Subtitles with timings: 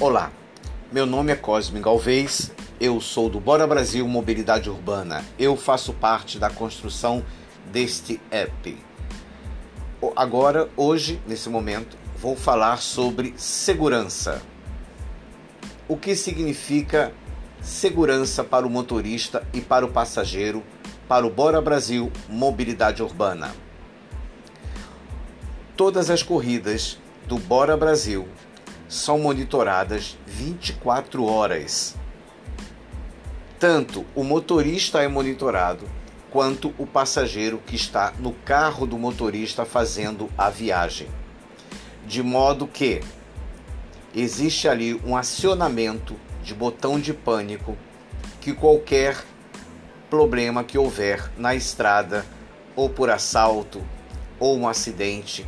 [0.00, 0.32] Olá,
[0.90, 5.22] meu nome é Cosme Galvez, eu sou do Bora Brasil Mobilidade Urbana.
[5.38, 7.22] Eu faço parte da construção
[7.70, 8.78] deste app.
[10.16, 14.40] Agora, hoje, nesse momento, vou falar sobre segurança.
[15.86, 17.12] O que significa
[17.60, 20.62] segurança para o motorista e para o passageiro
[21.06, 23.54] para o Bora Brasil Mobilidade Urbana?
[25.76, 28.26] Todas as corridas do Bora Brasil
[28.90, 31.94] são monitoradas 24 horas.
[33.56, 35.88] Tanto o motorista é monitorado,
[36.28, 41.06] quanto o passageiro que está no carro do motorista fazendo a viagem.
[42.04, 43.00] De modo que
[44.12, 47.76] existe ali um acionamento de botão de pânico
[48.40, 49.16] que qualquer
[50.08, 52.26] problema que houver na estrada,
[52.74, 53.80] ou por assalto,
[54.40, 55.46] ou um acidente,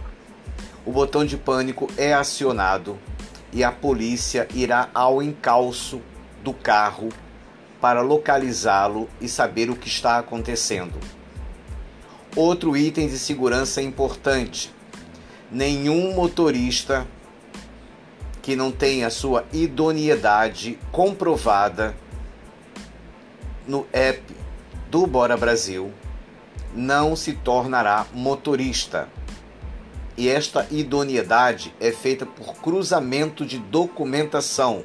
[0.86, 2.96] o botão de pânico é acionado
[3.52, 6.00] e a polícia irá ao encalço
[6.42, 7.10] do carro
[7.80, 10.98] para localizá-lo e saber o que está acontecendo.
[12.34, 14.72] Outro item de segurança importante:
[15.50, 17.06] nenhum motorista
[18.40, 21.94] que não tenha sua idoneidade comprovada
[23.66, 24.34] no app
[24.90, 25.92] do Bora Brasil
[26.74, 29.08] não se tornará motorista
[30.16, 34.84] e esta idoneidade é feita por cruzamento de documentação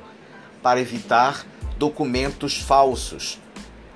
[0.62, 1.46] para evitar
[1.78, 3.40] documentos falsos,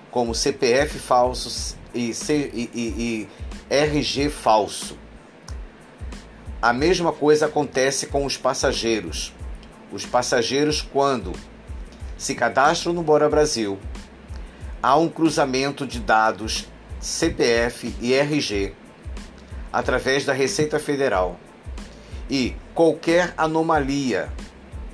[0.10, 3.28] como CPF falsos e, e, e,
[3.70, 4.98] e RG falso.
[6.62, 9.34] A mesma coisa acontece com os passageiros.
[9.92, 11.34] Os passageiros, quando
[12.18, 13.80] se cadastram no Bora Brasil,
[14.82, 16.68] há um cruzamento de dados
[17.00, 18.74] CPF e RG
[19.72, 21.40] através da Receita Federal.
[22.30, 24.30] E qualquer anomalia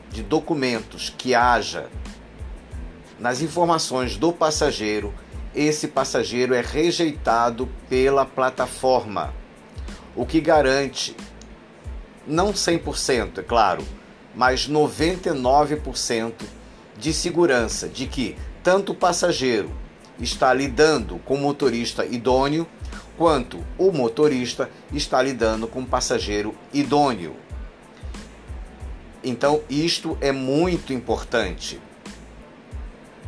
[0.10, 1.88] de documentos que haja
[3.20, 5.14] nas informações do passageiro,
[5.54, 9.34] esse passageiro é rejeitado pela plataforma,
[10.16, 11.16] o que garante
[12.26, 13.84] não 100%, é claro,
[14.36, 16.34] mas 99%
[16.98, 19.72] de segurança de que tanto o passageiro
[20.20, 22.68] está lidando com o motorista idôneo
[23.18, 27.36] quanto o motorista está lidando com um passageiro idôneo.
[29.24, 31.82] Então, isto é muito importante.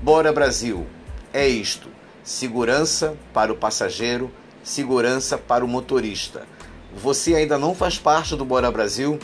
[0.02, 0.86] Bora Brasil,
[1.34, 1.90] é isto:
[2.24, 4.32] segurança para o passageiro,
[4.64, 6.48] segurança para o motorista.
[6.96, 9.20] Você ainda não faz parte do Bora Brasil?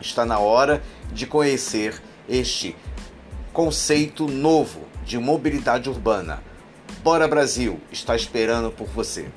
[0.00, 0.82] Está na hora
[1.12, 2.74] de conhecer este
[3.52, 6.42] conceito novo de mobilidade urbana.
[7.02, 9.28] Bora Brasil está esperando por você.